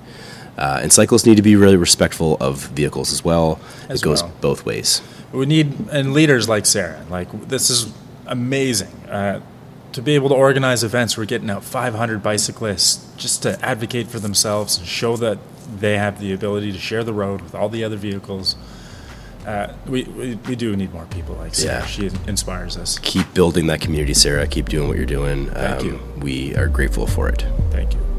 Uh, 0.59 0.81
and 0.83 0.93
cyclists 0.93 1.27
need 1.27 1.37
to 1.37 1.43
be 1.43 1.57
really 1.57 1.77
respectful 1.77 2.37
of 2.41 2.67
vehicles 2.69 3.13
as 3.13 3.25
well. 3.25 3.59
As 3.89 4.01
it 4.01 4.05
goes 4.05 4.23
well. 4.23 4.33
both 4.41 4.67
ways. 4.67 5.03
We 5.33 5.47
need 5.47 5.89
and 5.91 6.13
leaders 6.13 6.49
like 6.49 6.67
Sara. 6.67 7.05
Like 7.09 7.49
this 7.49 7.71
is 7.71 7.93
amazing 8.27 8.93
uh, 9.09 9.41
to 9.93 10.03
be 10.03 10.15
able 10.15 10.29
to 10.29 10.35
organize 10.35 10.85
events. 10.85 11.17
We're 11.17 11.25
getting 11.25 11.49
out 11.49 11.65
500 11.65 12.23
bicyclists 12.23 13.15
just 13.17 13.43
to 13.45 13.59
advocate 13.65 14.09
for 14.09 14.19
themselves 14.19 14.77
and 14.77 14.87
show 14.87 15.17
that 15.17 15.39
they 15.79 15.97
have 15.97 16.21
the 16.21 16.33
ability 16.33 16.73
to 16.73 16.79
share 16.79 17.03
the 17.03 17.15
road 17.15 17.41
with 17.41 17.55
all 17.55 17.69
the 17.69 17.83
other 17.83 17.97
vehicles. 17.97 18.57
Uh, 19.47 19.75
we, 19.87 20.05
we 20.05 20.37
we 20.49 20.55
do 20.55 20.77
need 20.77 20.93
more 20.93 21.07
people 21.07 21.35
like 21.37 21.55
Sara. 21.55 21.81
Yeah. 21.81 21.87
She 21.87 22.07
inspires 22.27 22.77
us. 22.77 22.99
Keep 23.01 23.35
building 23.35 23.67
that 23.67 23.81
community, 23.81 24.15
Sara. 24.15 24.47
Keep 24.47 24.69
doing 24.69 24.89
what 24.89 24.97
you're 24.97 25.07
doing. 25.07 25.49
Um, 25.49 25.55
Thank 25.55 25.85
you. 25.85 26.01
We 26.19 26.55
are 26.57 26.69
grateful 26.69 27.07
for 27.07 27.29
it. 27.29 27.45
Thank 27.71 27.95
you. 27.95 28.12